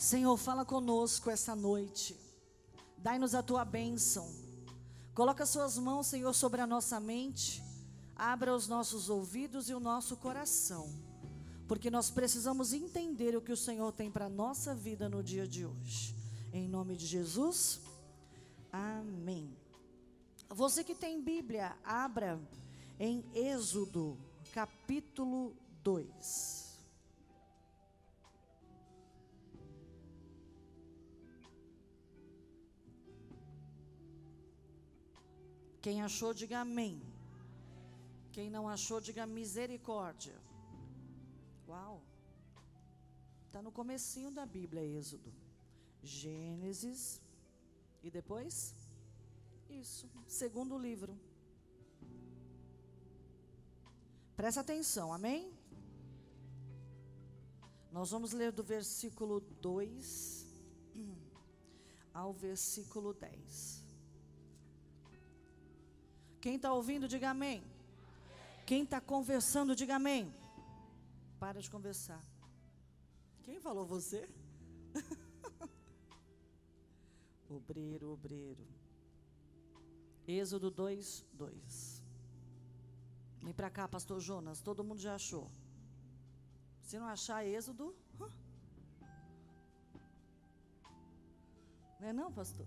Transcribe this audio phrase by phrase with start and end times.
[0.00, 2.18] Senhor, fala conosco essa noite.
[2.96, 4.34] Dai-nos a tua bênção.
[5.14, 7.62] Coloca suas mãos, Senhor, sobre a nossa mente.
[8.16, 10.90] Abra os nossos ouvidos e o nosso coração.
[11.68, 15.46] Porque nós precisamos entender o que o Senhor tem para a nossa vida no dia
[15.46, 16.16] de hoje.
[16.50, 17.82] Em nome de Jesus.
[18.72, 19.54] Amém.
[20.48, 22.40] Você que tem Bíblia, abra
[22.98, 24.16] em Êxodo,
[24.50, 25.54] capítulo
[25.84, 26.59] 2.
[35.80, 37.00] Quem achou, diga amém.
[38.32, 40.36] Quem não achou, diga misericórdia.
[41.68, 42.02] Uau.
[43.46, 45.32] Está no comecinho da Bíblia, Êxodo.
[46.02, 47.20] Gênesis.
[48.02, 48.74] E depois?
[49.68, 51.18] Isso, segundo livro.
[54.36, 55.52] Presta atenção, amém?
[57.92, 60.46] Nós vamos ler do versículo 2
[62.14, 63.79] ao versículo 10.
[66.40, 67.62] Quem está ouvindo, diga amém.
[68.66, 70.32] Quem está conversando, diga amém.
[71.38, 72.22] Para de conversar.
[73.42, 74.28] Quem falou você?
[77.48, 78.66] obreiro, obreiro.
[80.26, 82.02] Êxodo 2, 2.
[83.42, 85.50] Vem para cá, pastor Jonas, todo mundo já achou.
[86.82, 87.94] Se não achar Êxodo,
[92.00, 92.66] não é não, pastor?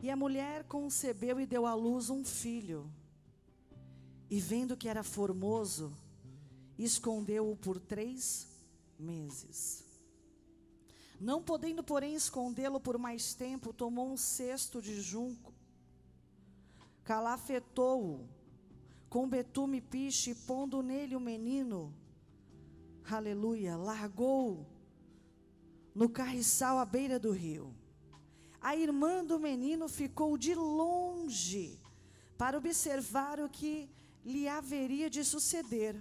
[0.00, 2.90] E a mulher concebeu e deu à luz um filho.
[4.30, 5.92] E vendo que era formoso,
[6.78, 8.46] escondeu-o por três
[8.98, 9.84] meses.
[11.20, 15.52] Não podendo, porém, escondê-lo por mais tempo, tomou um cesto de junco,
[17.02, 18.28] calafetou-o
[19.08, 21.92] com betume piche, pondo nele o menino,
[23.10, 24.66] aleluia, largou
[25.94, 27.74] no carriçal à beira do rio.
[28.60, 31.78] A irmã do menino ficou de longe
[32.36, 33.88] para observar o que
[34.24, 35.96] lhe haveria de suceder.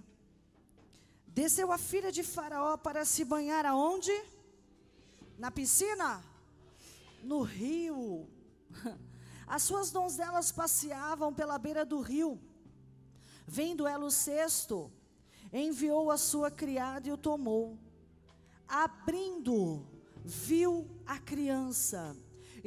[1.28, 4.12] Desceu a filha de Faraó para se banhar aonde?
[5.38, 6.24] Na piscina?
[7.24, 8.28] No rio.
[9.46, 12.40] As suas donzelas passeavam pela beira do rio.
[13.46, 14.92] Vendo ela o cesto,
[15.54, 17.78] enviou a sua criada e o tomou.
[18.68, 19.88] Abrindo,
[20.26, 22.18] viu a criança.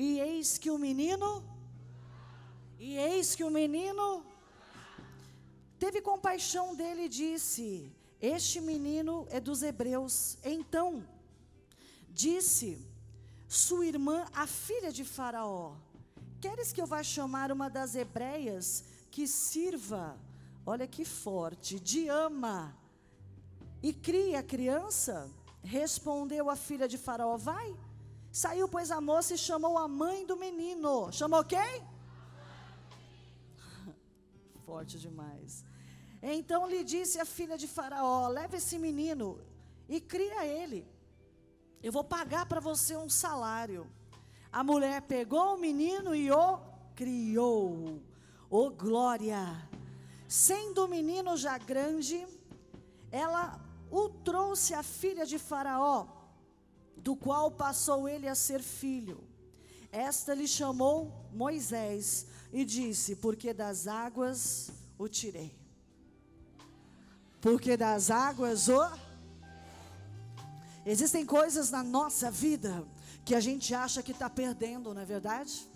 [0.04, 1.28] E eis que o menino,
[2.78, 4.24] e eis que o menino
[5.78, 7.66] teve compaixão dele e disse:
[8.18, 10.38] Este menino é dos hebreus.
[10.42, 10.88] Então,
[12.08, 12.70] disse
[13.46, 15.74] sua irmã, a filha de Faraó:
[16.40, 20.18] Queres que eu vá chamar uma das hebreias que sirva
[20.64, 22.74] olha que forte, de ama
[23.82, 25.30] e cria a criança?
[25.62, 27.89] Respondeu a filha de Faraó: Vai.
[28.32, 31.10] Saiu, pois, a moça e chamou a mãe do menino.
[31.12, 31.82] Chamou quem?
[34.64, 35.64] Forte demais.
[36.22, 39.40] Então lhe disse a filha de Faraó: Leve esse menino
[39.88, 40.86] e cria ele.
[41.82, 43.90] Eu vou pagar para você um salário.
[44.52, 46.58] A mulher pegou o menino e o
[46.94, 48.00] criou.
[48.48, 49.68] Oh glória!
[50.28, 52.26] Sendo o menino já grande,
[53.10, 56.06] ela o trouxe à filha de Faraó,
[57.02, 59.22] do qual passou ele a ser filho.
[59.90, 65.58] Esta lhe chamou Moisés e disse: Porque das águas o tirei.
[67.40, 68.80] Porque das águas o.
[70.84, 72.86] Existem coisas na nossa vida
[73.24, 75.68] que a gente acha que está perdendo, não é verdade?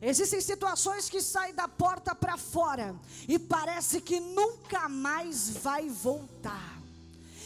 [0.00, 2.94] Existem situações que saem da porta para fora
[3.26, 6.83] e parece que nunca mais vai voltar.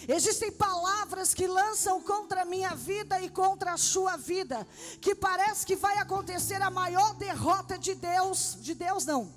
[0.09, 4.67] Existem palavras que lançam contra a minha vida e contra a sua vida,
[5.03, 9.31] que parece que vai acontecer a maior derrota de Deus, de Deus não,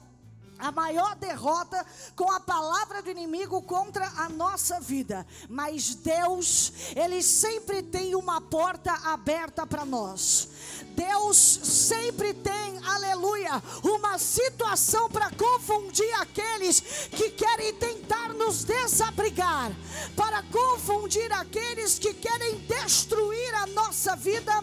[0.62, 1.84] a maior derrota
[2.16, 5.26] com a palavra do inimigo contra a nossa vida.
[5.50, 10.48] Mas Deus, Ele sempre tem uma porta aberta para nós.
[10.96, 19.72] Deus sempre tem, aleluia, uma situação para confundir aqueles que querem tentar nos desabrigar,
[20.16, 24.54] para confundir aqueles que querem destruir a nossa vida,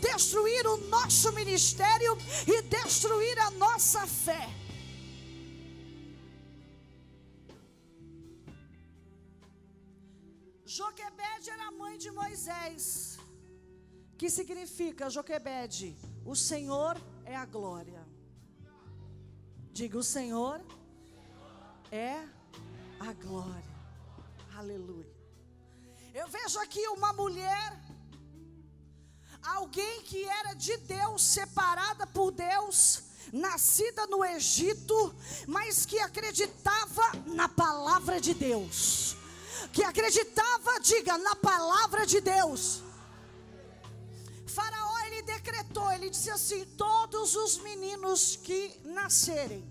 [0.00, 2.16] destruir o nosso ministério
[2.46, 4.61] e destruir a nossa fé.
[10.78, 13.18] Joquebede era mãe de Moisés.
[14.16, 15.94] Que significa Joquebede?
[16.24, 16.96] O Senhor
[17.26, 18.02] é a glória.
[19.70, 20.64] Diga: o Senhor
[21.90, 22.14] é
[22.98, 23.76] a glória.
[24.56, 25.14] Aleluia.
[26.14, 27.68] Eu vejo aqui uma mulher,
[29.42, 35.14] alguém que era de Deus, separada por Deus, nascida no Egito,
[35.46, 39.20] mas que acreditava na palavra de Deus.
[39.72, 42.82] Que acreditava, diga, na palavra de Deus.
[44.46, 49.64] Faraó ele decretou, ele disse assim: todos os meninos que nascerem,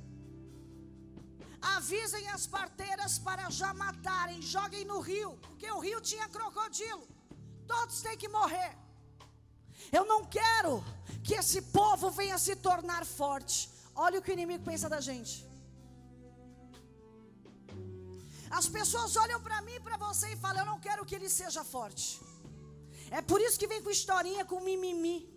[1.61, 7.07] avisem as parteiras para já matarem, joguem no rio, porque o rio tinha crocodilo.
[7.67, 8.75] Todos têm que morrer.
[9.91, 10.83] Eu não quero
[11.23, 13.69] que esse povo venha se tornar forte.
[13.95, 15.50] Olha o que o inimigo pensa da gente.
[18.51, 21.30] As pessoas olham para mim e para você e falam: Eu não quero que ele
[21.30, 22.19] seja forte.
[23.09, 25.30] É por isso que vem com historinha, com mimimi.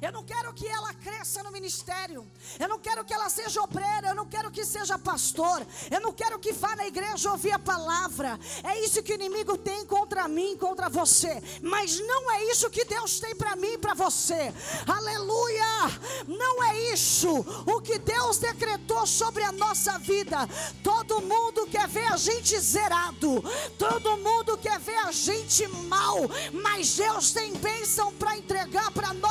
[0.00, 2.26] Eu não quero que ela cresça no ministério.
[2.58, 4.08] Eu não quero que ela seja obreira.
[4.08, 5.66] Eu não quero que seja pastor.
[5.90, 8.38] Eu não quero que vá na igreja ouvir a palavra.
[8.64, 11.42] É isso que o inimigo tem contra mim, contra você.
[11.62, 14.52] Mas não é isso que Deus tem para mim e para você.
[14.86, 16.00] Aleluia!
[16.26, 17.30] Não é isso
[17.66, 20.48] o que Deus decretou sobre a nossa vida.
[20.82, 23.42] Todo mundo quer ver a gente zerado.
[23.78, 26.16] Todo mundo quer ver a gente mal.
[26.52, 29.29] Mas Deus tem bênção para entregar para vida.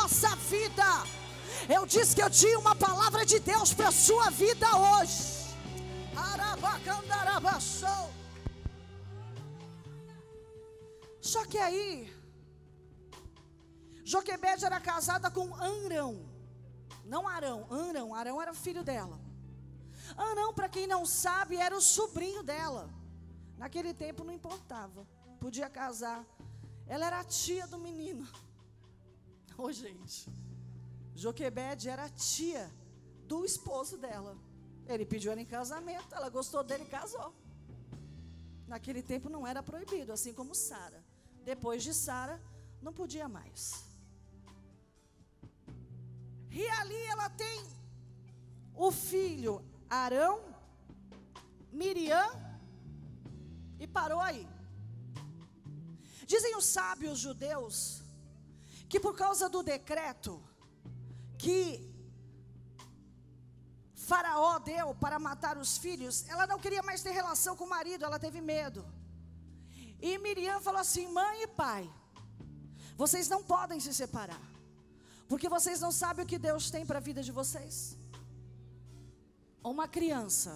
[1.75, 5.39] Eu disse que eu tinha uma palavra de Deus para a sua vida hoje.
[11.21, 12.12] Só que aí,
[14.04, 16.27] Joquebede era casada com Arão.
[17.06, 19.19] Não Arão, Arão, Arão era filho dela.
[20.18, 22.89] Arão, para quem não sabe, era o sobrinho dela.
[23.60, 25.06] Naquele tempo não importava,
[25.39, 26.25] podia casar.
[26.88, 28.27] Ela era a tia do menino.
[29.56, 30.27] Ô, oh, gente.
[31.24, 32.71] Joquebede era tia
[33.27, 34.38] do esposo dela.
[34.88, 37.33] Ele pediu ela em casamento, ela gostou dele e casou.
[38.66, 41.04] Naquele tempo não era proibido, assim como Sara.
[41.44, 42.42] Depois de Sara,
[42.81, 43.83] não podia mais.
[46.50, 47.68] E ali ela tem
[48.74, 50.39] o filho Arão,
[51.71, 52.30] Miriam,
[53.77, 54.48] e parou aí.
[56.25, 58.01] Dizem os sábios judeus
[58.88, 60.42] que por causa do decreto
[61.40, 61.90] que
[64.10, 68.04] Faraó deu para matar os filhos, ela não queria mais ter relação com o marido,
[68.04, 68.82] ela teve medo.
[70.02, 71.90] E Miriam falou assim: mãe e pai,
[72.98, 74.46] vocês não podem se separar,
[75.30, 77.76] porque vocês não sabem o que Deus tem para a vida de vocês.
[79.64, 80.52] Uma criança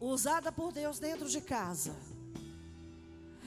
[0.00, 1.94] usada por Deus dentro de casa,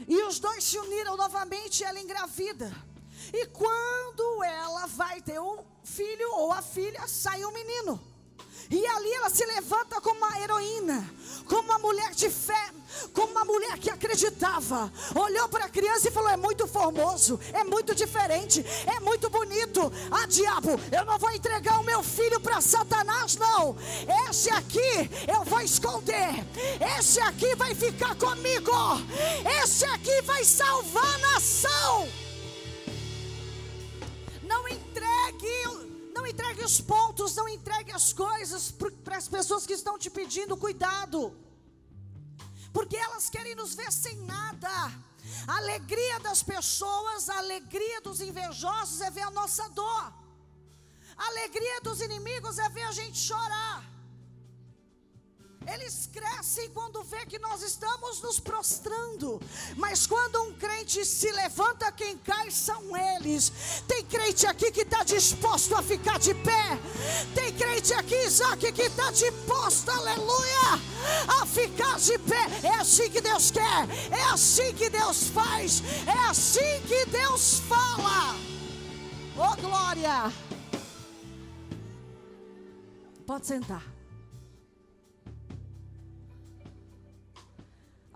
[0.07, 2.69] e os dois se uniram novamente, ela engravida.
[3.33, 7.99] E quando ela vai ter um filho ou a filha, sai um menino.
[8.69, 11.09] E ali ela se levanta como uma heroína,
[11.47, 12.69] como uma mulher de fé,
[13.13, 14.91] como uma mulher que acreditava.
[15.15, 19.91] Olhou para a criança e falou: É muito formoso, é muito diferente, é muito bonito.
[20.11, 23.77] Ah, diabo, eu não vou entregar o meu filho para Satanás, não.
[24.29, 26.45] Esse aqui eu vou esconder,
[26.99, 28.71] esse aqui vai ficar comigo,
[29.63, 32.26] esse aqui vai salvar a nação.
[36.27, 38.71] Entregue os pontos, não entregue as coisas
[39.03, 41.19] para as pessoas que estão te pedindo cuidado.
[42.71, 44.69] Porque elas querem nos ver sem nada.
[45.47, 50.13] A alegria das pessoas, a alegria dos invejosos é ver a nossa dor.
[51.17, 53.83] A alegria dos inimigos é ver a gente chorar.
[55.73, 59.41] Eles crescem quando vê que nós estamos nos prostrando.
[59.75, 63.51] Mas quando um crente se levanta, quem cai são eles.
[63.85, 66.79] Tem crente aqui que está disposto a ficar de pé.
[67.35, 70.79] Tem crente aqui, Isaac, que está disposto, aleluia,
[71.41, 72.47] a ficar de pé.
[72.63, 73.89] É assim que Deus quer.
[74.09, 75.83] É assim que Deus faz.
[76.07, 78.35] É assim que Deus fala.
[79.35, 80.31] Oh, glória.
[83.25, 83.96] Pode sentar.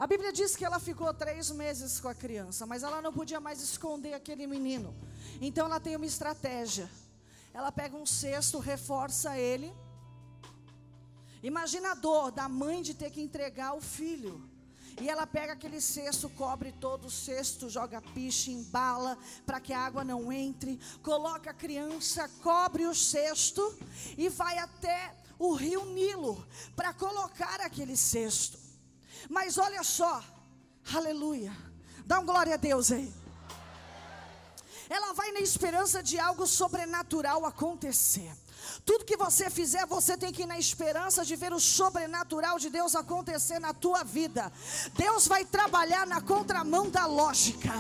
[0.02, 3.40] A Bíblia diz que ela ficou três meses com a criança, mas ela não podia
[3.40, 4.96] mais esconder aquele menino.
[5.40, 6.90] Então ela tem uma estratégia.
[7.54, 9.72] Ela pega um cesto, reforça ele.
[11.44, 14.44] Imagina a dor da mãe de ter que entregar o filho.
[15.00, 19.16] E ela pega aquele cesto, cobre todo o cesto, joga piche, embala
[19.46, 23.62] para que a água não entre, coloca a criança, cobre o cesto
[24.18, 26.44] e vai até o rio Nilo
[26.76, 28.61] para colocar aquele cesto.
[29.30, 30.24] Mas olha só,
[30.94, 31.52] aleluia.
[32.06, 33.14] Dá um glória a Deus aí.
[34.90, 38.32] ela vai na esperança de algo sobrenatural acontecer.
[38.86, 42.70] Tudo que você fizer, você tem que ir na esperança de ver o sobrenatural de
[42.70, 44.52] Deus acontecer na tua vida.
[44.94, 47.72] Deus vai trabalhar na contramão da lógica.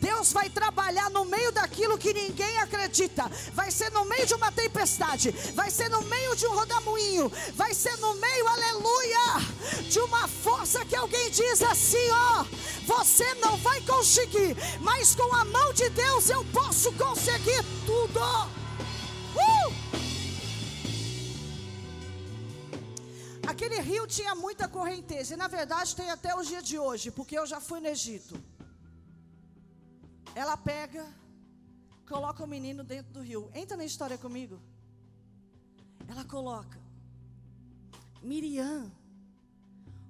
[0.00, 3.28] Deus vai trabalhar no meio daquilo que ninguém acredita.
[3.52, 7.72] Vai ser no meio de uma tempestade, vai ser no meio de um rodamuinho, vai
[7.74, 9.18] ser no meio, aleluia,
[9.88, 12.44] de uma força que alguém diz assim, ó,
[12.84, 18.20] você não vai conseguir, mas com a mão de Deus eu posso conseguir tudo.
[19.34, 19.88] Uh!
[23.46, 27.38] Aquele rio tinha muita correnteza, e na verdade tem até o dia de hoje, porque
[27.38, 28.38] eu já fui no Egito.
[30.34, 31.06] Ela pega,
[32.06, 33.50] coloca o menino dentro do rio.
[33.54, 34.60] Entra na história comigo.
[36.06, 36.78] Ela coloca.
[38.22, 38.92] Miriam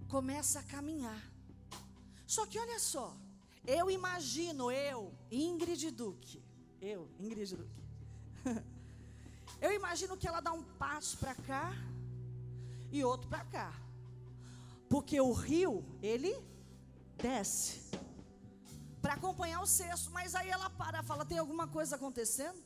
[0.08, 1.22] começa a caminhar.
[2.26, 3.16] Só que olha só,
[3.66, 6.42] eu imagino, eu, Ingrid Duque,
[6.80, 7.82] eu, Ingrid Duque,
[9.60, 11.72] eu imagino que ela dá um passo para cá,
[12.90, 13.72] e outro para cá.
[14.88, 16.34] Porque o rio, ele
[17.16, 17.88] desce
[19.02, 22.58] para acompanhar o cesto, mas aí ela para, fala: tem alguma coisa acontecendo?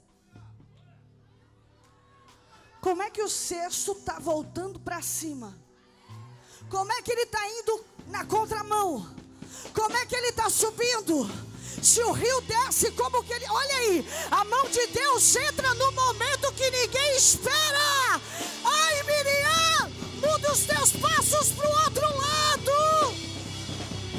[2.81, 5.57] Como é que o cesto está voltando para cima?
[6.73, 9.07] Como é que ele está indo na contramão?
[9.75, 11.31] Como é que ele está subindo?
[11.83, 13.45] Se o rio desce, como que ele.
[13.47, 18.19] Olha aí, a mão de Deus entra no momento que ninguém espera.
[18.65, 22.73] Ai, Miriam, muda os teus passos para o outro lado.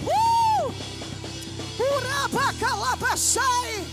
[0.06, 0.72] Uh!
[1.98, 3.84] Urabacalabachai.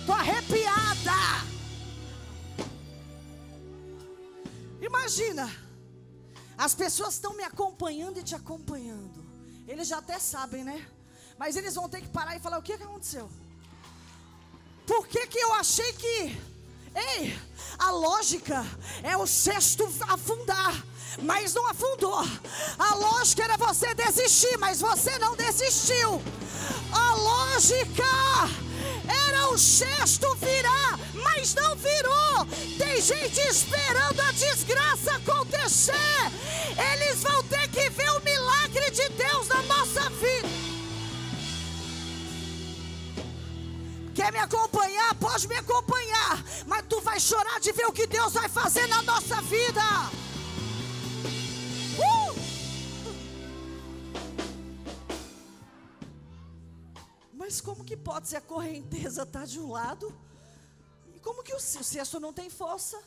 [0.00, 1.44] Estou arrepiada.
[4.80, 5.67] Imagina,
[6.58, 9.24] as pessoas estão me acompanhando e te acompanhando.
[9.66, 10.86] Eles já até sabem, né?
[11.38, 13.30] Mas eles vão ter que parar e falar: o que, que aconteceu?
[14.86, 16.36] Por que, que eu achei que
[16.94, 17.38] Ei,
[17.78, 18.64] a lógica
[19.02, 20.74] é o cesto afundar,
[21.22, 22.18] mas não afundou.
[22.78, 26.20] A lógica era você desistir, mas você não desistiu.
[26.92, 28.04] A lógica
[29.08, 32.46] era o cesto virar, mas não virou.
[32.76, 35.94] Tem gente esperando a desgraça acontecer.
[36.92, 40.48] Eles vão ter que ver o milagre de Deus na nossa vida.
[44.14, 45.14] Quer me acompanhar?
[45.14, 46.44] Pode me acompanhar.
[46.66, 49.80] Mas tu vai chorar de ver o que Deus vai fazer na nossa vida.
[51.98, 52.37] Uh!
[57.48, 60.14] Mas como que pode ser a correnteza tá de um lado?
[61.14, 63.02] E como que o cesto não tem força?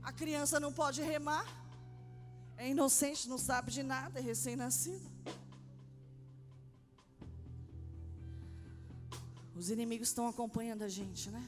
[0.00, 1.44] A criança não pode remar?
[2.56, 5.10] É inocente, não sabe de nada, é recém-nascido.
[9.56, 11.44] Os inimigos estão acompanhando a gente, né?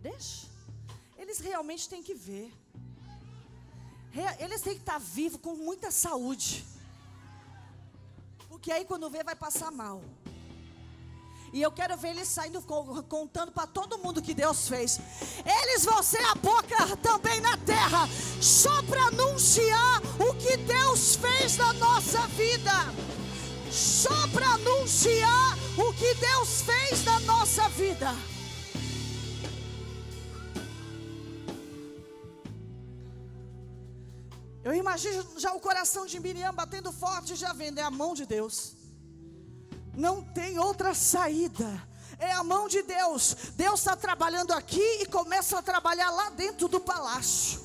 [0.00, 0.46] Deixa.
[1.18, 2.54] Eles realmente têm que ver.
[4.38, 6.64] Eles têm que estar vivos com muita saúde.
[8.48, 10.00] Porque aí quando vê vai passar mal.
[11.52, 14.98] E eu quero ver eles saindo contando para todo mundo que Deus fez.
[15.44, 18.08] Eles vão ser a boca também na terra,
[18.40, 22.72] só para anunciar o que Deus fez na nossa vida.
[23.70, 28.14] Só para anunciar o que Deus fez na nossa vida.
[34.64, 38.24] Eu imagino já o coração de Miriam batendo forte, já vendo, é a mão de
[38.24, 38.81] Deus.
[39.94, 41.82] Não tem outra saída.
[42.18, 43.36] É a mão de Deus.
[43.56, 47.60] Deus está trabalhando aqui e começa a trabalhar lá dentro do palácio.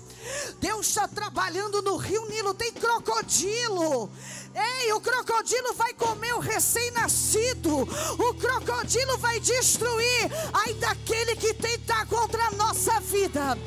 [0.59, 4.09] Deus está trabalhando no rio Nilo, tem crocodilo.
[4.53, 7.81] Ei, o crocodilo vai comer o recém-nascido.
[7.81, 10.29] O crocodilo vai destruir.
[10.51, 13.57] Ai daquele que tentar contra a nossa vida.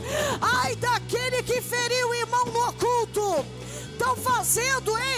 [0.41, 3.47] Ai daquele que feriu o irmão no oculto.
[3.93, 5.10] Estão fazendo, hein?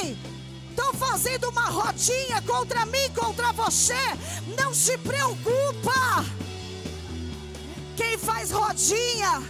[1.23, 3.95] Fazendo uma rodinha contra mim, contra você.
[4.59, 6.25] Não se preocupa.
[7.97, 9.41] Quem faz rodinha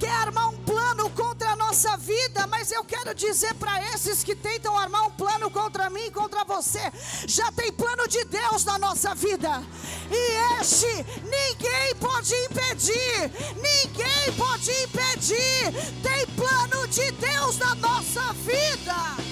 [0.00, 4.34] quer armar um plano contra a nossa vida, mas eu quero dizer para esses que
[4.34, 6.80] tentam armar um plano contra mim, contra você,
[7.24, 9.62] já tem plano de Deus na nossa vida,
[10.10, 15.72] e este ninguém pode impedir, ninguém pode impedir,
[16.02, 19.25] tem plano de Deus na nossa vida.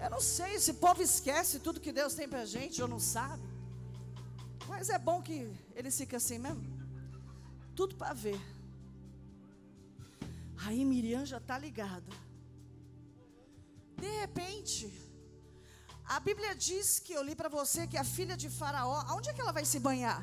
[0.00, 3.00] Eu não sei se o povo esquece tudo que Deus tem para gente ou não
[3.00, 3.42] sabe.
[4.66, 5.36] Mas é bom que
[5.74, 6.64] ele fica assim mesmo.
[7.74, 8.40] Tudo para ver.
[10.64, 12.12] Aí Miriam já está ligada.
[13.96, 14.90] De repente,
[16.16, 19.34] A Bíblia diz que eu li para você que a filha de Faraó, aonde é
[19.34, 20.20] que ela vai se banhar?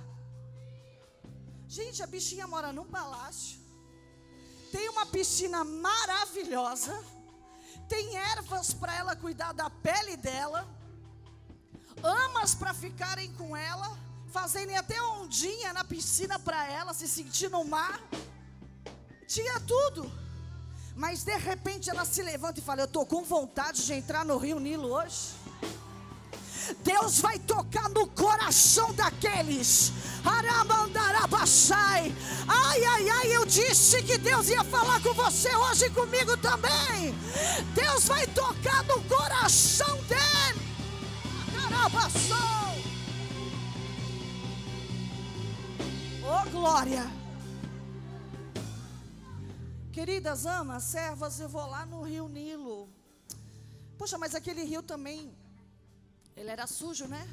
[1.68, 3.60] Gente, a bichinha mora num palácio,
[4.76, 7.02] tem uma piscina maravilhosa,
[7.88, 10.68] tem ervas para ela cuidar da pele dela,
[12.04, 13.98] amas para ficarem com ela,
[14.34, 18.02] fazerem até ondinha na piscina para ela, se sentir no mar.
[19.26, 20.12] Tinha tudo.
[20.94, 24.38] Mas de repente ela se levanta e fala: Eu estou com vontade de entrar no
[24.38, 25.34] Rio Nilo hoje.
[26.84, 29.92] Deus vai tocar no coração daqueles.
[30.26, 32.14] Aramandarabachai.
[32.48, 37.14] Ai, ai, ai, eu disse que Deus ia falar com você hoje comigo também.
[37.74, 40.66] Deus vai tocar no coração dele.
[41.66, 42.36] Arabaçou.
[46.24, 47.12] Oh, glória.
[49.92, 52.90] Queridas amas, servas, eu vou lá no rio Nilo.
[53.98, 55.34] Poxa, mas aquele rio também
[56.36, 57.28] ele era sujo, né?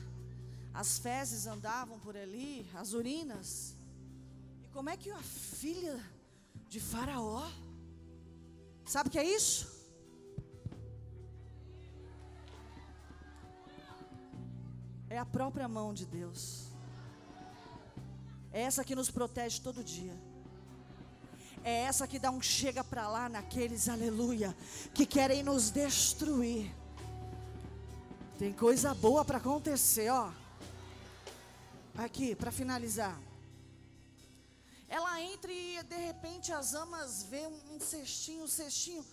[0.73, 3.75] As fezes andavam por ali, as urinas.
[4.63, 6.01] E como é que a filha
[6.69, 7.51] de Faraó,
[8.87, 9.71] sabe o que é isso?
[15.11, 16.69] É a própria mão de Deus.
[18.51, 20.15] É essa que nos protege todo dia.
[21.65, 24.57] É essa que dá um chega para lá naqueles, aleluia,
[24.95, 26.82] que querem nos destruir.
[28.43, 30.33] Tem coisa boa para acontecer, ó.
[31.97, 33.17] Aqui, para finalizar.
[34.89, 39.07] Ela entra e de repente as amas vê um, cestinho, um cestinho.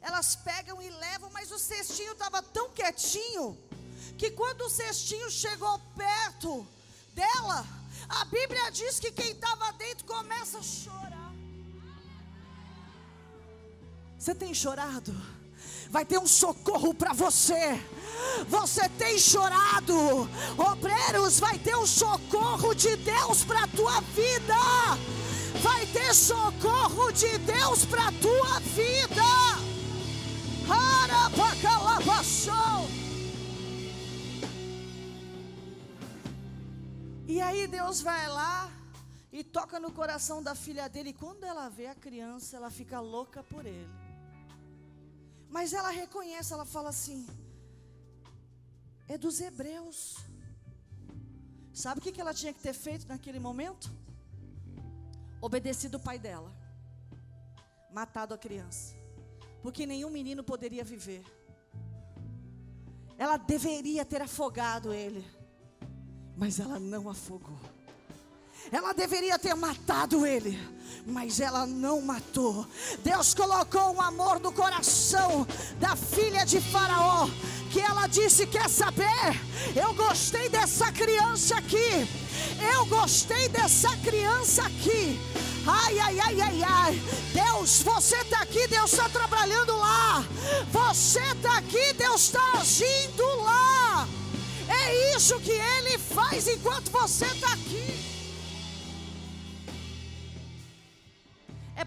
[0.00, 3.58] Elas pegam e levam, mas o cestinho estava tão quietinho
[4.16, 6.64] que quando o cestinho chegou perto
[7.12, 7.66] dela,
[8.08, 11.32] a Bíblia diz que quem estava dentro começa a chorar.
[14.16, 15.12] Você tem chorado?
[15.90, 17.80] Vai ter um socorro para você.
[18.48, 24.54] Você tem chorado, obreiros, vai ter um socorro de Deus para a tua vida.
[25.62, 29.66] Vai ter socorro de Deus para a tua vida.
[37.28, 38.70] E aí Deus vai lá
[39.32, 41.10] e toca no coração da filha dele.
[41.10, 44.05] E quando ela vê a criança, ela fica louca por ele.
[45.48, 47.26] Mas ela reconhece, ela fala assim:
[49.08, 50.16] é dos hebreus.
[51.72, 53.90] Sabe o que ela tinha que ter feito naquele momento?
[55.40, 56.50] Obedecido o pai dela,
[57.90, 58.94] matado a criança,
[59.62, 61.22] porque nenhum menino poderia viver.
[63.18, 65.24] Ela deveria ter afogado ele,
[66.36, 67.75] mas ela não afogou.
[68.72, 70.58] Ela deveria ter matado ele,
[71.06, 72.66] mas ela não matou.
[73.04, 75.46] Deus colocou um amor no coração
[75.78, 77.28] da filha de Faraó,
[77.70, 79.40] que ela disse: Quer saber?
[79.74, 82.08] Eu gostei dessa criança aqui.
[82.74, 85.18] Eu gostei dessa criança aqui.
[85.66, 87.02] Ai, ai, ai, ai, ai.
[87.32, 90.24] Deus, você está aqui, Deus está trabalhando lá.
[90.70, 94.08] Você está aqui, Deus está agindo lá.
[94.68, 98.15] É isso que Ele faz enquanto você está aqui.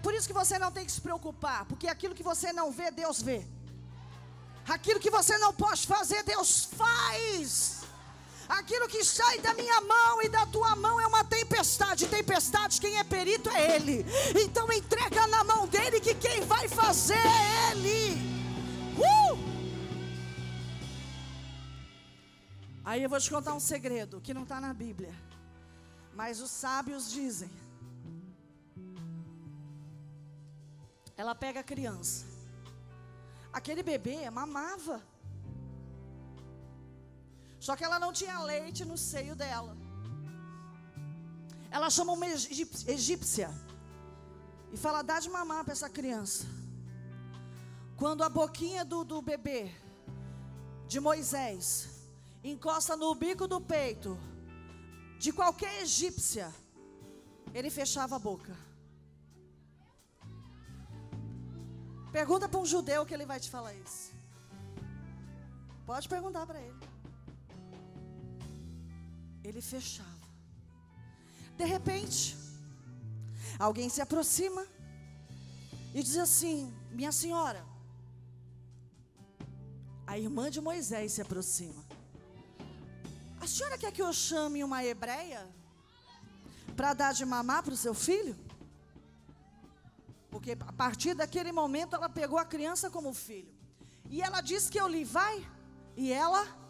[0.02, 2.90] Por isso que você não tem que se preocupar, porque aquilo que você não vê,
[2.90, 3.46] Deus vê.
[4.68, 7.80] Aquilo que você não pode fazer, Deus faz.
[8.48, 12.08] Aquilo que sai da minha mão e da tua mão é uma tempestade.
[12.08, 14.04] Tempestade, quem é perito é Ele.
[14.42, 18.18] Então entrega na mão dele que quem vai fazer é Ele.
[18.98, 19.50] Uh!
[22.84, 25.14] Aí eu vou te contar um segredo que não está na Bíblia.
[26.12, 27.50] Mas os sábios dizem
[31.20, 32.18] Ela pega a criança.
[33.58, 34.96] Aquele bebê mamava.
[37.66, 39.76] Só que ela não tinha leite no seio dela.
[41.70, 43.50] Ela chama uma egípcia
[44.72, 46.46] e fala: dá de mamar para essa criança.
[48.00, 49.62] Quando a boquinha do, do bebê,
[50.92, 51.64] de Moisés,
[52.42, 54.18] encosta no bico do peito
[55.18, 56.48] de qualquer egípcia,
[57.52, 58.69] ele fechava a boca.
[62.12, 64.12] Pergunta para um judeu que ele vai te falar isso.
[65.86, 66.80] Pode perguntar para ele.
[69.44, 70.08] Ele fechava.
[71.56, 72.36] De repente,
[73.58, 74.66] alguém se aproxima
[75.94, 77.64] e diz assim: Minha senhora.
[80.06, 81.84] A irmã de Moisés se aproxima.
[83.40, 85.48] A senhora quer que eu chame uma hebreia
[86.76, 88.36] para dar de mamar para o seu filho?
[90.30, 93.52] Porque a partir daquele momento ela pegou a criança como filho.
[94.08, 95.46] E ela disse que eu lhe vai.
[95.96, 96.60] E ela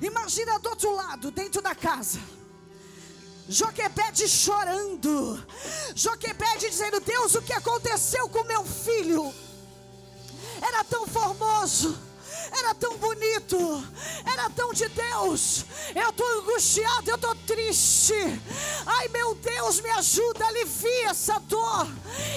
[0.00, 2.20] Imagina do outro lado, dentro da casa.
[3.48, 5.44] Joquebede chorando.
[5.94, 9.32] Joquebede dizendo: Deus, o que aconteceu com meu filho?
[10.60, 11.98] Era tão formoso
[12.58, 13.84] era tão bonito,
[14.24, 15.64] era tão de Deus.
[15.94, 18.14] Eu estou angustiado, eu estou triste.
[18.86, 21.86] Ai meu Deus, me ajuda, alivia essa dor.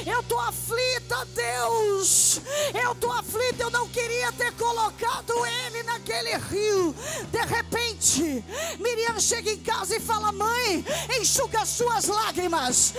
[0.05, 2.41] Eu estou aflita, Deus.
[2.73, 5.33] Eu estou aflita, eu não queria ter colocado
[5.65, 6.95] ele naquele rio.
[7.31, 8.43] De repente,
[8.79, 10.85] Miriam chega em casa e fala: Mãe,
[11.19, 12.93] enxuga as suas lágrimas,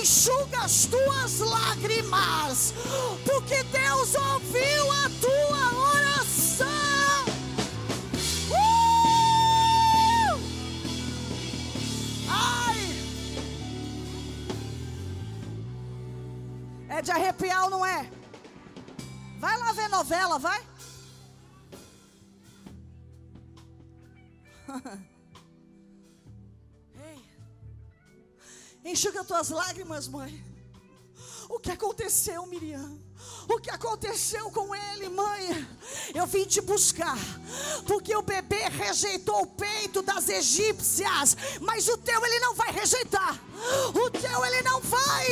[0.00, 2.74] enxuga as tuas lágrimas,
[3.24, 6.15] porque Deus ouviu a tua oração.
[16.96, 18.10] É de arrepiar ou não é?
[19.38, 20.66] Vai lá ver novela, vai.
[28.82, 30.42] Enxuga tuas lágrimas, mãe.
[31.50, 32.98] O que aconteceu, Miriam?
[33.48, 35.68] O que aconteceu com ele, mãe?
[36.14, 37.16] Eu vim te buscar,
[37.86, 43.38] porque o bebê rejeitou o peito das egípcias, mas o teu ele não vai rejeitar.
[43.94, 45.26] O teu ele não vai.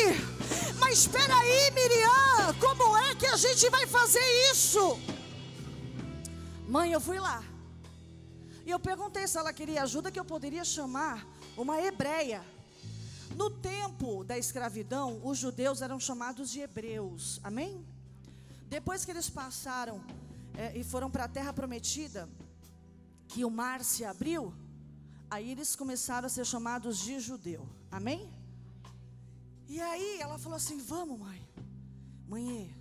[0.79, 4.99] Mas espera aí, Miriam, como é que a gente vai fazer isso?
[6.69, 7.43] Mãe, eu fui lá.
[8.65, 11.27] E eu perguntei se ela queria ajuda que eu poderia chamar
[11.57, 12.54] uma hebreia.
[13.37, 17.41] No tempo da escravidão, os judeus eram chamados de hebreus.
[17.43, 17.85] Amém?
[18.69, 20.03] Depois que eles passaram
[20.57, 22.29] é, e foram para a terra prometida,
[23.29, 24.55] que o mar se abriu,
[25.31, 27.69] aí eles começaram a ser chamados de judeu.
[27.91, 28.33] Amém?
[29.69, 31.43] E aí ela falou assim: Vamos, mãe.
[32.29, 32.75] Mãe,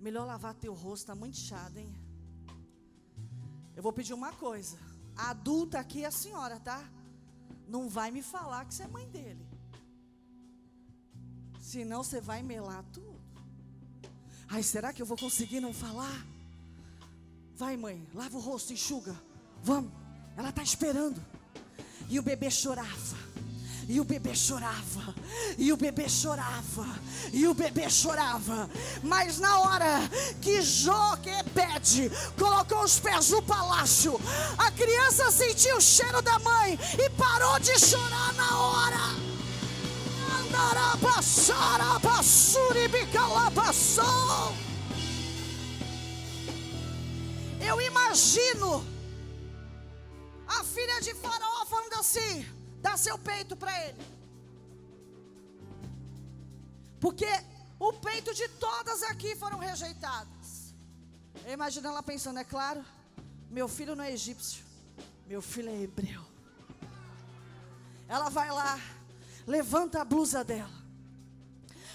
[0.00, 1.94] melhor lavar teu rosto, está muito inchado, hein?
[3.76, 4.78] Eu vou pedir uma coisa.
[5.16, 6.82] A adulta aqui é a senhora, tá?
[7.70, 9.46] Não vai me falar que você é mãe dele.
[11.60, 13.20] Senão você vai melar tudo.
[14.48, 16.26] Ai, será que eu vou conseguir não falar?
[17.54, 19.14] Vai, mãe, lava o rosto, enxuga.
[19.62, 19.92] Vamos.
[20.36, 21.24] Ela está esperando.
[22.08, 23.29] E o bebê chorava.
[23.90, 25.12] E o bebê chorava,
[25.58, 26.86] e o bebê chorava,
[27.32, 28.70] e o bebê chorava.
[29.02, 30.08] Mas na hora
[30.40, 34.12] que Joquebede colocou os pés no palácio,
[34.56, 39.00] a criança sentiu o cheiro da mãe e parou de chorar na hora.
[47.60, 48.86] Eu imagino
[50.46, 54.02] a filha de Faraó falando assim: dá seu peito para ele.
[57.00, 57.28] Porque
[57.78, 60.74] o peito de todas aqui foram rejeitadas.
[61.46, 62.84] Eu imagino ela pensando, é claro,
[63.50, 64.64] meu filho não é egípcio,
[65.26, 66.22] meu filho é hebreu.
[68.06, 68.78] Ela vai lá,
[69.46, 70.79] levanta a blusa dela.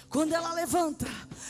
[0.08, 1.06] Quando ela levanta,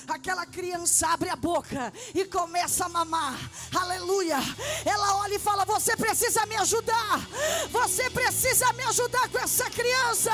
[0.08, 3.38] aquela criança abre a boca e começa a mamar.
[3.74, 4.38] Aleluia.
[4.84, 7.28] Ela olha e fala: Você precisa me ajudar.
[7.70, 10.32] Você precisa me ajudar com essa criança.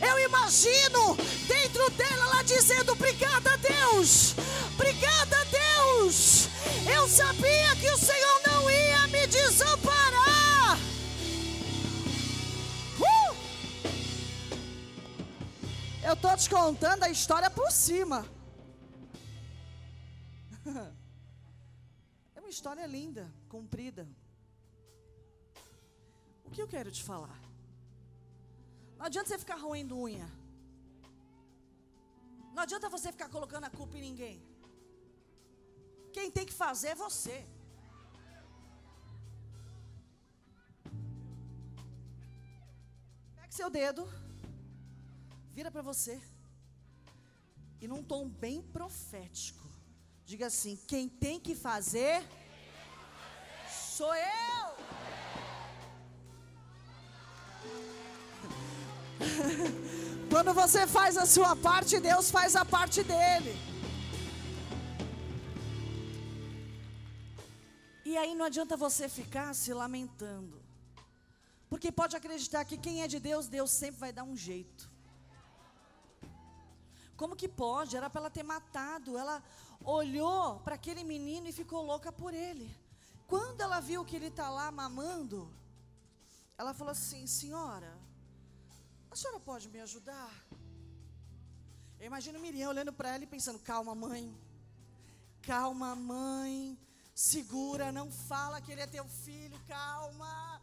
[0.00, 4.34] Eu imagino dentro dela ela dizendo: Obrigada, Deus.
[4.74, 6.48] Obrigada, Deus.
[6.92, 8.43] Eu sabia que o Senhor
[16.06, 18.18] Eu estou te contando a história por cima.
[22.36, 24.06] É uma história linda, comprida.
[26.44, 27.40] O que eu quero te falar?
[28.98, 30.28] Não adianta você ficar roendo unha.
[32.52, 34.36] Não adianta você ficar colocando a culpa em ninguém.
[36.12, 37.46] Quem tem que fazer é você.
[43.36, 44.06] Pegue seu dedo.
[45.54, 46.20] Vira para você.
[47.80, 49.64] E num tom bem profético.
[50.26, 52.24] Diga assim: quem tem que fazer
[53.70, 54.64] sou eu.
[60.28, 63.54] Quando você faz a sua parte, Deus faz a parte dele.
[68.04, 70.60] E aí não adianta você ficar se lamentando.
[71.70, 74.93] Porque pode acreditar que quem é de Deus, Deus sempre vai dar um jeito.
[77.16, 77.96] Como que pode?
[77.96, 79.16] Era para ela ter matado.
[79.16, 79.42] Ela
[79.84, 82.68] olhou para aquele menino e ficou louca por ele.
[83.26, 85.52] Quando ela viu que ele está lá mamando,
[86.58, 87.92] ela falou assim: Senhora,
[89.10, 90.32] a senhora pode me ajudar?
[91.98, 94.24] Eu imagino Miriam olhando para ela e pensando: Calma, mãe.
[95.42, 96.78] Calma, mãe.
[97.14, 99.58] Segura, não fala que ele é teu filho.
[99.68, 100.60] Calma.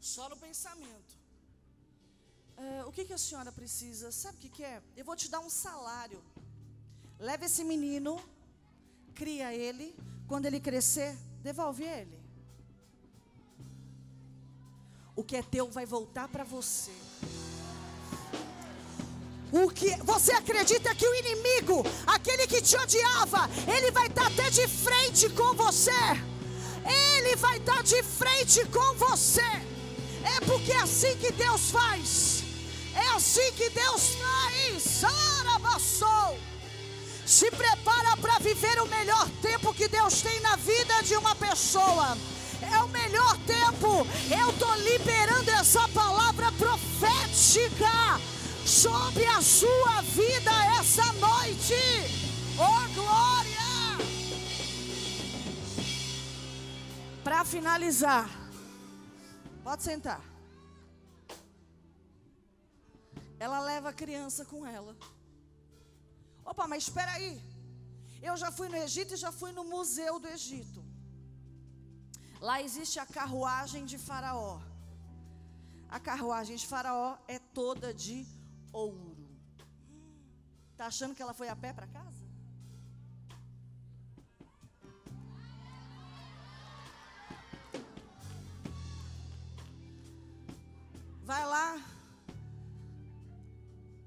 [0.00, 1.25] Só no pensamento.
[2.56, 4.10] É, o que, que a senhora precisa?
[4.10, 4.82] Sabe o que, que é?
[4.96, 6.22] Eu vou te dar um salário.
[7.18, 8.20] Leva esse menino,
[9.14, 9.94] cria ele.
[10.26, 12.18] Quando ele crescer, devolve ele.
[15.14, 16.92] O que é teu vai voltar para você.
[19.52, 24.50] O que você acredita que o inimigo, aquele que te odiava, ele vai estar até
[24.50, 25.92] de frente com você.
[26.84, 29.40] Ele vai estar de frente com você.
[30.24, 32.35] É porque é assim que Deus faz.
[33.16, 35.04] Assim que Deus faz.
[35.40, 36.38] Arabassou.
[37.24, 42.14] Se prepara para viver o melhor tempo que Deus tem na vida de uma pessoa.
[42.60, 44.06] É o melhor tempo.
[44.30, 48.20] Eu estou liberando essa palavra profética
[48.66, 51.74] sobre a sua vida essa noite.
[52.58, 53.56] Oh glória!
[57.24, 58.28] Para finalizar,
[59.64, 60.35] pode sentar.
[63.38, 64.96] Ela leva a criança com ela.
[66.44, 67.40] Opa, mas espera aí.
[68.22, 70.84] Eu já fui no Egito e já fui no Museu do Egito.
[72.40, 74.60] Lá existe a carruagem de Faraó.
[75.88, 78.26] A carruagem de Faraó é toda de
[78.72, 79.16] ouro.
[80.76, 82.24] Tá achando que ela foi a pé para casa?
[91.24, 91.80] Vai lá,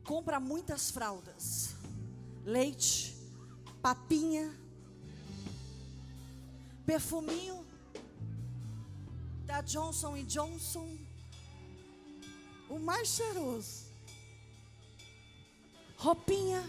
[0.09, 1.75] compra muitas fraldas,
[2.43, 3.15] leite,
[3.79, 4.51] papinha,
[6.83, 7.63] perfuminho
[9.45, 10.97] da Johnson Johnson,
[12.67, 13.89] o mais cheiroso
[15.95, 16.63] roupinha,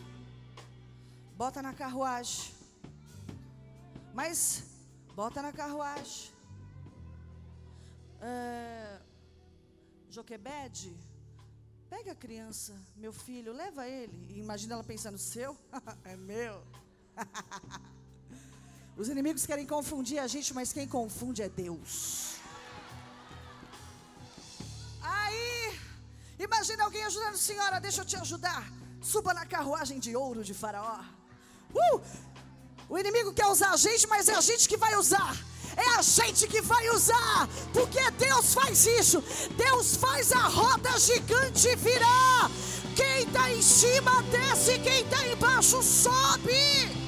[1.34, 2.52] bota na carruagem.
[4.12, 4.64] Mas
[5.14, 6.30] bota na carruagem.
[8.20, 9.00] É,
[10.10, 10.94] Joquebede,
[11.90, 14.16] pega a criança, meu filho, leva ele.
[14.30, 15.56] E imagina ela pensando, seu?
[16.04, 16.62] é meu.
[18.96, 22.36] Os inimigos querem confundir a gente, mas quem confunde é Deus.
[25.02, 25.78] Aí,
[26.38, 28.62] imagina alguém ajudando, senhora, deixa eu te ajudar.
[29.02, 31.00] Suba na carruagem de ouro de Faraó.
[31.74, 32.00] Uh!
[32.88, 35.34] O inimigo quer usar a gente, mas é a gente que vai usar.
[35.76, 39.22] É a gente que vai usar, porque Deus faz isso.
[39.56, 42.50] Deus faz a roda gigante virar.
[42.94, 47.00] Quem está em cima desce, quem está embaixo sobe.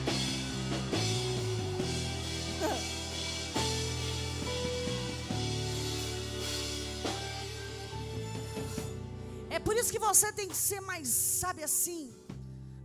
[9.62, 12.14] por isso que você tem que ser mais, sabe assim,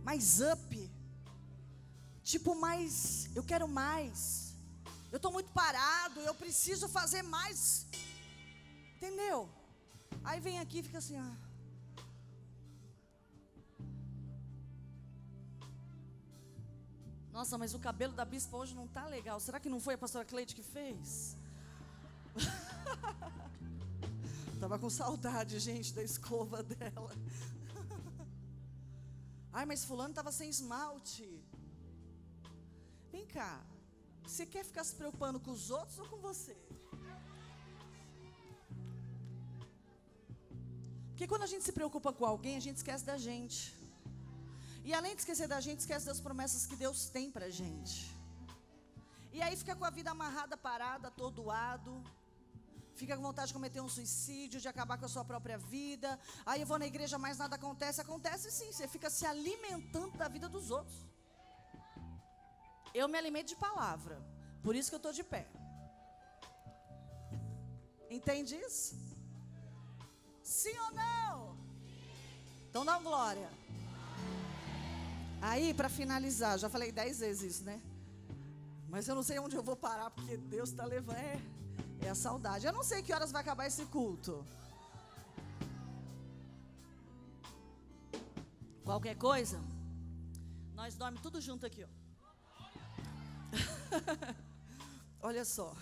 [0.02, 0.90] mais up.
[2.22, 4.47] Tipo, mais, eu quero mais.
[5.10, 7.86] Eu estou muito parado, eu preciso fazer mais.
[8.96, 9.48] Entendeu?
[10.22, 11.48] Aí vem aqui e fica assim, ó.
[17.32, 19.38] Nossa, mas o cabelo da bispa hoje não tá legal.
[19.38, 21.36] Será que não foi a pastora Cleide que fez?
[24.60, 27.12] Tava com saudade, gente, da escova dela.
[29.52, 31.40] Ai, mas fulano estava sem esmalte.
[33.12, 33.64] Vem cá.
[34.28, 36.54] Você quer ficar se preocupando com os outros ou com você?
[41.08, 43.60] Porque quando a gente se preocupa com alguém, a gente esquece da gente.
[44.88, 47.96] E além de esquecer da gente, esquece das promessas que Deus tem pra gente.
[49.32, 51.94] E aí fica com a vida amarrada, parada, atordoado
[52.98, 56.18] fica com vontade de cometer um suicídio, de acabar com a sua própria vida.
[56.44, 58.00] Aí eu vou na igreja, mas nada acontece.
[58.00, 60.96] Acontece sim, você fica se alimentando da vida dos outros.
[63.00, 64.16] Eu me alimento de palavra,
[64.64, 65.42] por isso que eu estou de pé.
[68.16, 68.96] Entende isso?
[70.42, 71.56] Sim ou não?
[72.68, 73.48] Então dá glória.
[75.40, 77.80] Aí, para finalizar, já falei dez vezes isso, né?
[78.88, 81.18] Mas eu não sei onde eu vou parar, porque Deus está levando.
[81.18, 81.40] É,
[82.06, 82.66] é a saudade.
[82.66, 84.44] Eu não sei que horas vai acabar esse culto.
[88.84, 89.60] Qualquer coisa,
[90.74, 91.97] nós dormimos tudo junto aqui, ó.
[95.20, 95.74] Olha só.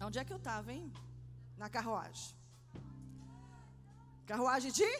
[0.00, 0.92] Onde é que eu estava, hein?
[1.56, 2.34] Na carruagem.
[4.26, 4.90] Carruagem de?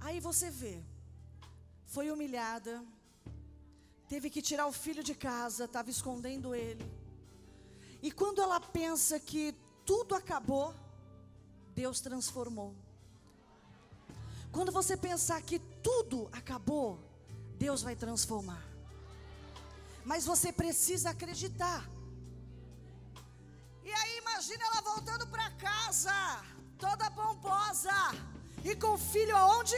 [0.00, 0.82] Aí você vê.
[1.86, 2.84] Foi humilhada.
[4.08, 6.84] Teve que tirar o filho de casa, estava escondendo ele.
[8.02, 10.74] E quando ela pensa que tudo acabou,
[11.74, 12.74] Deus transformou.
[14.52, 16.98] Quando você pensar que tudo acabou,
[17.58, 18.73] Deus vai transformar.
[20.04, 21.84] Mas você precisa acreditar.
[23.82, 26.12] E aí imagina ela voltando para casa,
[26.78, 27.92] toda pomposa,
[28.64, 29.76] e com o filho aonde?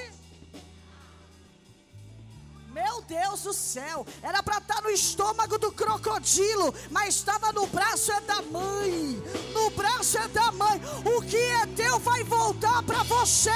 [2.76, 7.66] Meu Deus do céu, era para estar tá no estômago do crocodilo, mas estava no
[7.66, 9.22] braço é da mãe.
[9.54, 10.78] No braço é da mãe.
[11.16, 13.50] O que é teu vai voltar para você.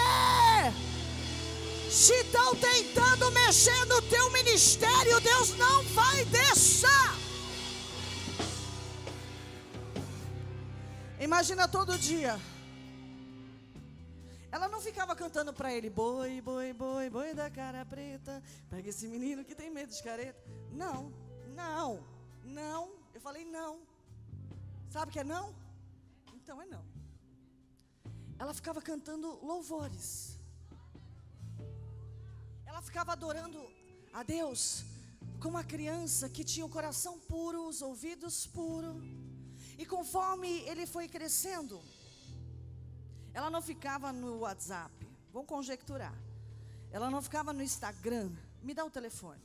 [1.91, 7.17] Se estão tentando mexer no teu ministério, Deus não vai deixar.
[11.19, 12.41] Imagina todo dia.
[14.53, 18.41] Ela não ficava cantando para ele, boi, boi, boi, boi da cara preta.
[18.69, 20.41] Pega esse menino que tem medo de careta.
[20.71, 21.13] Não,
[21.57, 22.05] não,
[22.45, 22.93] não.
[23.13, 23.81] Eu falei não.
[24.89, 25.53] Sabe que é não?
[26.35, 26.85] Então é não.
[28.39, 30.40] Ela ficava cantando louvores.
[32.71, 33.61] Ela ficava adorando
[34.13, 34.85] a Deus
[35.43, 38.97] como uma criança que tinha o coração puro, os ouvidos puros.
[39.77, 41.77] E conforme ele foi crescendo,
[43.35, 44.95] ela não ficava no WhatsApp.
[45.33, 46.15] Vamos conjecturar.
[46.93, 48.31] Ela não ficava no Instagram.
[48.63, 49.43] Me dá o telefone.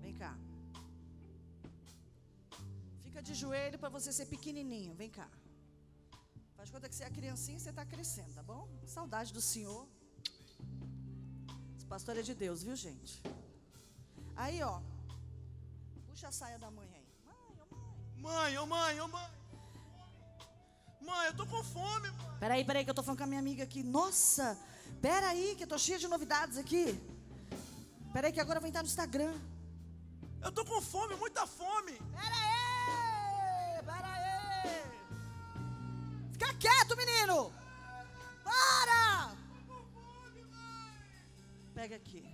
[0.00, 0.32] Vem cá.
[3.04, 4.94] Fica de joelho para você ser pequenininho.
[4.94, 5.28] Vem cá.
[6.58, 8.68] Faz conta que você é criancinha e você está crescendo, tá bom?
[8.84, 9.86] Saudade do Senhor.
[11.76, 13.22] Esse pastor é de Deus, viu, gente?
[14.34, 14.80] Aí, ó.
[16.08, 17.06] Puxa a saia da mãe aí.
[17.24, 17.78] Mãe, ô mãe.
[18.26, 19.30] Mãe, ô mãe, ô mãe.
[21.00, 22.38] Mãe, eu tô com fome, mãe.
[22.40, 23.84] Peraí, peraí, que eu tô falando com a minha amiga aqui.
[23.84, 24.58] Nossa,
[25.00, 26.86] peraí, que eu tô cheia de novidades aqui.
[28.12, 29.34] Peraí, que agora vai entrar no Instagram.
[30.42, 31.92] Eu tô com fome, muita fome.
[32.20, 32.57] Peraí.
[36.58, 37.52] Quieto, menino.
[38.44, 39.36] Para.
[41.74, 42.24] Pega aqui.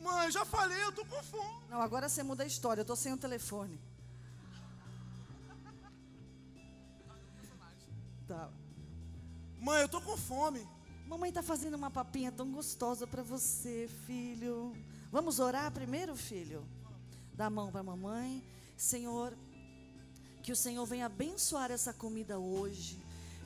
[0.00, 1.64] Mãe, já falei, eu tô com fome.
[1.68, 2.80] Não, agora você muda a história.
[2.80, 3.78] Eu tô sem o telefone.
[8.26, 8.48] Tá.
[9.58, 10.66] Mãe, eu tô com fome.
[11.06, 14.72] Mamãe tá fazendo uma papinha tão gostosa para você, filho.
[15.10, 16.64] Vamos orar primeiro, filho?
[17.34, 18.42] Dá a mão para mamãe.
[18.80, 19.36] Senhor,
[20.42, 22.98] que o Senhor venha abençoar essa comida hoje.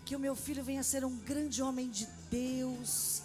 [0.04, 3.20] Que o meu filho venha ser um grande homem de Deus.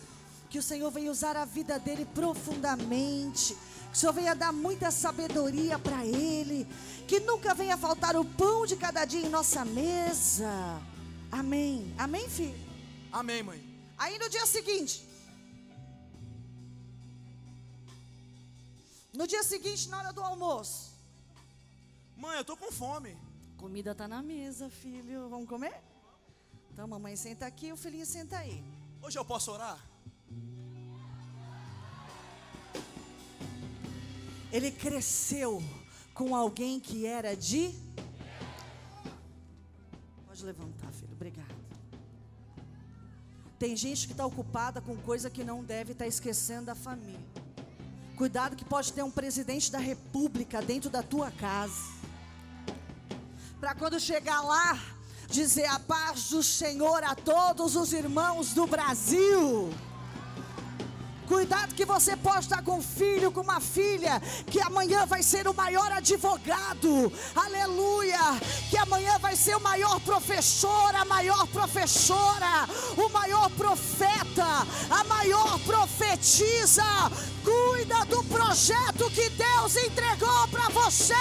[0.49, 3.55] Que o Senhor venha usar a vida dele profundamente.
[3.91, 6.67] Que o Senhor venha dar muita sabedoria para ele.
[7.07, 10.81] Que nunca venha faltar o pão de cada dia em nossa mesa.
[11.31, 11.93] Amém.
[11.95, 12.59] Amém, filho?
[13.11, 13.63] Amém, mãe.
[13.99, 15.07] Aí no dia seguinte.
[19.13, 20.88] No dia seguinte, na hora do almoço.
[22.19, 23.15] Mãe, eu tô com fome.
[23.55, 25.29] Comida tá na mesa, filho.
[25.29, 25.73] Vamos comer?
[26.69, 28.61] Então, mamãe senta aqui, o filhinho senta aí.
[29.01, 29.79] Hoje eu posso orar?
[34.51, 35.63] Ele cresceu
[36.13, 37.73] com alguém que era de.
[40.27, 41.13] Pode levantar, filho.
[41.13, 41.55] Obrigada.
[43.57, 47.19] Tem gente que está ocupada com coisa que não deve estar tá esquecendo da família.
[48.17, 51.97] Cuidado que pode ter um presidente da república dentro da tua casa.
[53.59, 54.79] Para quando chegar lá,
[55.27, 59.69] dizer a paz do Senhor a todos os irmãos do Brasil.
[61.27, 65.45] Cuidado que você pode estar com um filho, com uma filha, que amanhã vai ser
[65.45, 67.11] o maior advogado.
[67.35, 68.17] Aleluia!
[68.69, 75.59] Que amanhã vai ser o maior professor, a maior professora, o maior profeta, a maior
[75.59, 76.83] profetisa.
[77.43, 81.13] Cuida do projeto que Deus entregou para você.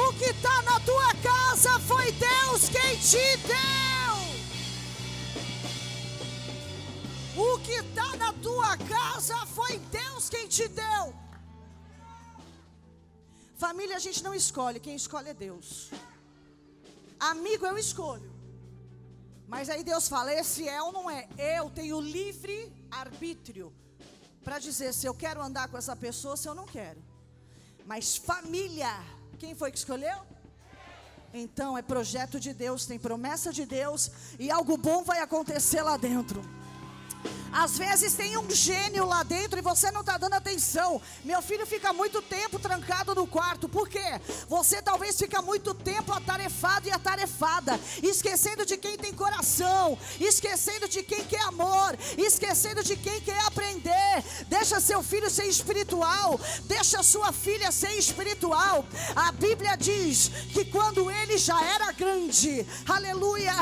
[0.00, 4.14] O que está na tua casa foi Deus quem te deu.
[7.44, 11.04] O que está na tua casa foi Deus quem te deu.
[13.56, 15.90] Família a gente não escolhe, quem escolhe é Deus.
[17.18, 18.30] Amigo eu escolho.
[19.48, 21.28] Mas aí Deus fala: esse é ou não é?
[21.36, 23.72] Eu tenho livre arbítrio
[24.44, 27.02] para dizer se eu quero andar com essa pessoa, se eu não quero.
[27.84, 28.94] Mas família,
[29.38, 30.16] quem foi que escolheu?
[31.32, 35.96] Então é projeto de Deus, tem promessa de Deus e algo bom vai acontecer lá
[35.96, 36.42] dentro.
[37.52, 41.00] Às vezes tem um gênio lá dentro e você não está dando atenção.
[41.24, 43.68] Meu filho fica muito tempo trancado no quarto.
[43.68, 44.20] Por quê?
[44.48, 51.02] Você talvez fica muito tempo atarefado e atarefada, esquecendo de quem tem coração, esquecendo de
[51.02, 54.24] quem quer amor, esquecendo de quem quer aprender.
[54.48, 58.84] Deixa seu filho ser espiritual, deixa sua filha ser espiritual.
[59.16, 63.54] A Bíblia diz que quando ele já era grande, aleluia,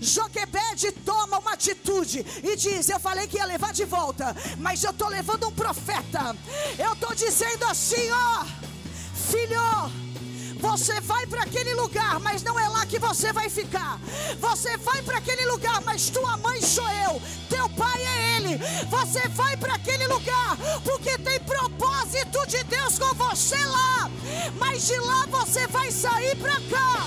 [0.00, 4.90] Joquebede toma uma atitude e diz: Eu falei que ia levar de volta, mas eu
[4.90, 6.36] estou levando um profeta.
[6.76, 8.44] Eu estou dizendo assim: Ó,
[9.14, 10.06] filho.
[10.58, 14.00] Você vai para aquele lugar, mas não é lá que você vai ficar.
[14.40, 18.58] Você vai para aquele lugar, mas tua mãe sou eu, teu pai é ele.
[18.88, 24.10] Você vai para aquele lugar porque tem propósito de Deus com você lá.
[24.58, 27.06] Mas de lá você vai sair para cá.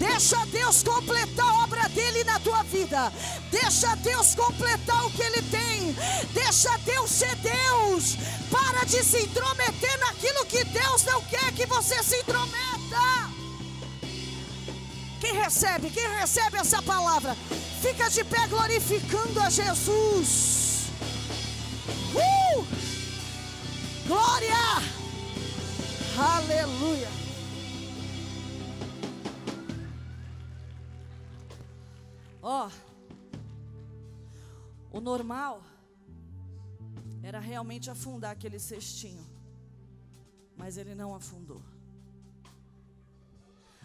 [0.00, 3.12] Deixa Deus completar a obra dele na tua vida.
[3.50, 5.94] Deixa Deus completar o que ele tem.
[6.32, 8.16] Deixa Deus ser Deus.
[8.50, 13.30] Para de se intrometer naquilo que Deus não quer que você se intrometa.
[15.20, 15.90] Quem recebe?
[15.90, 17.36] Quem recebe essa palavra?
[17.82, 20.84] Fica de pé glorificando a Jesus.
[22.14, 22.64] Uh!
[24.06, 24.82] Glória!
[26.16, 27.29] Aleluia!
[32.52, 32.68] Ó,
[34.90, 35.62] o normal
[37.22, 39.24] era realmente afundar aquele cestinho,
[40.56, 41.62] mas ele não afundou.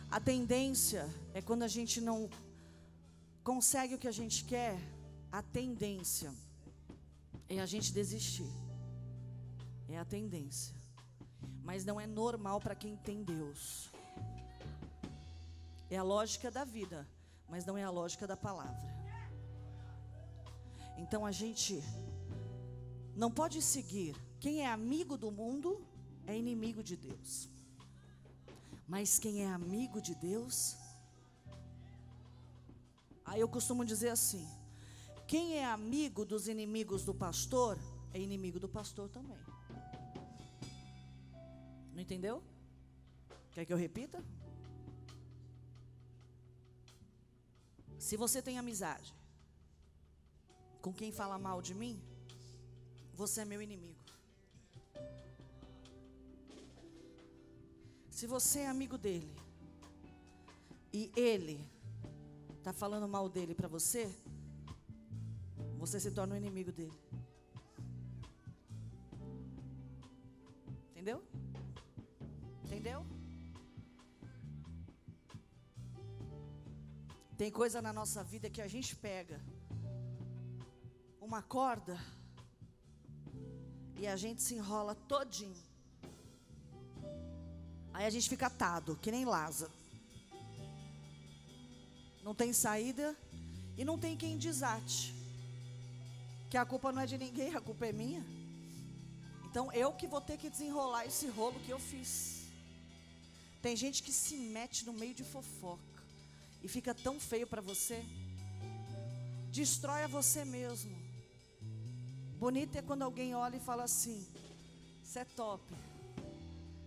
[0.09, 2.27] A tendência é quando a gente não
[3.43, 4.75] consegue o que a gente quer,
[5.31, 6.33] a tendência
[7.47, 8.51] é a gente desistir.
[9.87, 10.73] É a tendência.
[11.63, 13.91] Mas não é normal para quem tem Deus.
[15.87, 17.07] É a lógica da vida
[17.49, 18.95] mas não é a lógica da palavra.
[20.97, 21.83] Então a gente
[23.15, 24.15] não pode seguir.
[24.39, 25.85] Quem é amigo do mundo
[26.27, 27.49] é inimigo de Deus.
[28.87, 30.75] Mas quem é amigo de Deus.
[33.25, 34.47] Aí eu costumo dizer assim:
[35.27, 37.77] quem é amigo dos inimigos do pastor
[38.13, 39.39] é inimigo do pastor também.
[41.93, 42.43] Não entendeu?
[43.51, 44.23] Quer que eu repita?
[47.99, 49.13] Se você tem amizade
[50.81, 52.01] com quem fala mal de mim,
[53.13, 54.03] você é meu inimigo.
[58.09, 59.35] Se você é amigo dele
[60.93, 61.59] e ele
[62.57, 64.09] está falando mal dele para você,
[65.77, 67.04] você se torna o um inimigo dele.
[77.45, 79.39] Tem coisa na nossa vida que a gente pega
[81.21, 81.95] uma corda
[83.99, 85.63] e a gente se enrola todinho.
[87.93, 89.71] Aí a gente fica atado, que nem Lázaro.
[92.23, 93.15] Não tem saída
[93.77, 95.13] e não tem quem desate.
[96.49, 98.25] Que a culpa não é de ninguém, a culpa é minha.
[99.43, 102.47] Então eu que vou ter que desenrolar esse rolo que eu fiz.
[103.61, 105.94] Tem gente que se mete no meio de fofoca
[106.65, 107.97] e fica tão feio para você,
[109.51, 110.95] destrói a você mesmo.
[112.43, 114.19] Bonito é quando alguém olha e fala assim:
[115.03, 115.63] Você é top,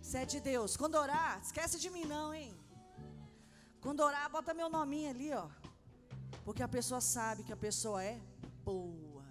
[0.02, 0.76] você é de Deus.
[0.76, 2.52] Quando orar, esquece de mim, não, hein?
[3.80, 5.46] Quando orar, bota meu nominho ali, ó.
[6.44, 8.18] Porque a pessoa sabe que a pessoa é
[8.64, 9.24] boa.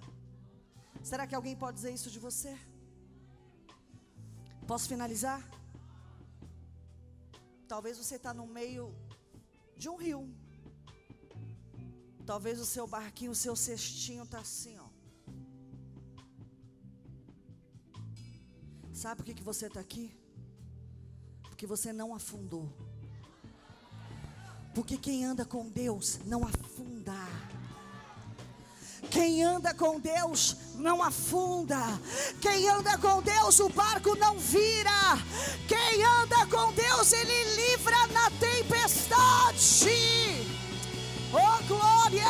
[1.03, 2.57] Será que alguém pode dizer isso de você?
[4.65, 5.41] Posso finalizar?
[7.67, 8.95] Talvez você está no meio
[9.77, 10.27] de um rio.
[12.25, 14.87] Talvez o seu barquinho, o seu cestinho está assim, ó.
[18.91, 20.11] Sabe por que, que você está aqui?
[21.43, 22.67] Porque você não afundou.
[24.73, 27.13] Porque quem anda com Deus não afunda.
[29.09, 31.77] Quem anda com Deus não afunda.
[32.41, 35.17] Quem anda com Deus, o barco não vira.
[35.67, 39.87] Quem anda com Deus, ele livra na tempestade.
[41.33, 42.27] Oh glória!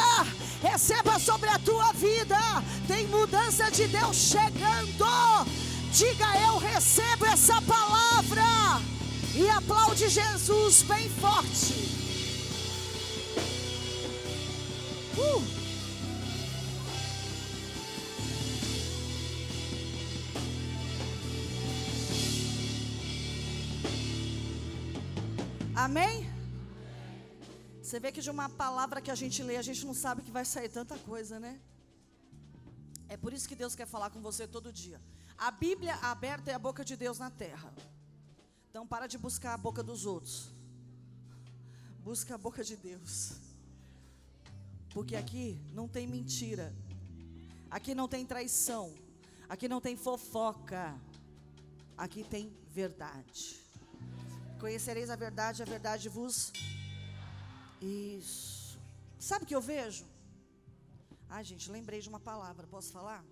[0.61, 2.37] Receba sobre a tua vida.
[2.87, 5.05] Tem mudança de Deus chegando.
[5.91, 8.81] Diga eu recebo essa palavra.
[9.35, 11.73] E aplaude Jesus bem forte.
[15.17, 15.66] Uh!
[25.85, 26.25] Amém?
[27.83, 30.31] Você vê que de uma palavra que a gente lê, a gente não sabe que
[30.31, 31.61] vai sair tanta coisa, né?
[33.07, 34.99] É por isso que Deus quer falar com você todo dia.
[35.37, 37.71] A Bíblia aberta é a boca de Deus na terra.
[38.71, 40.49] Então para de buscar a boca dos outros.
[42.03, 43.33] Busca a boca de Deus.
[44.95, 46.73] Porque aqui não tem mentira.
[47.69, 48.95] Aqui não tem traição.
[49.47, 50.99] Aqui não tem fofoca.
[51.95, 53.66] Aqui tem verdade.
[54.59, 56.51] Conhecereis a verdade, a verdade vos.
[57.81, 58.79] Isso.
[59.19, 60.05] Sabe o que eu vejo?
[61.29, 63.23] Ai, gente, lembrei de uma palavra, posso falar?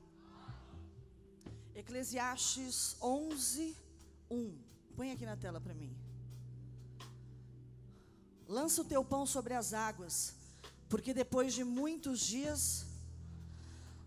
[1.73, 3.75] Eclesiastes 11,
[4.29, 4.57] 1.
[4.95, 5.95] Põe aqui na tela para mim.
[8.47, 10.35] Lança o teu pão sobre as águas,
[10.87, 12.85] porque depois de muitos dias,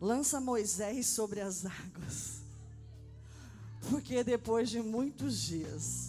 [0.00, 2.40] lança Moisés sobre as águas,
[3.90, 6.07] porque depois de muitos dias,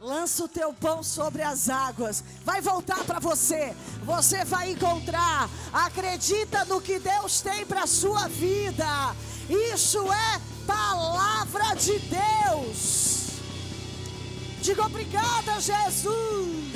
[0.00, 2.22] Lança o teu pão sobre as águas.
[2.44, 3.74] Vai voltar para você.
[4.04, 5.48] Você vai encontrar.
[5.72, 9.14] Acredita no que Deus tem para a sua vida.
[9.48, 13.26] Isso é palavra de Deus.
[14.60, 16.75] Diga obrigada, Jesus.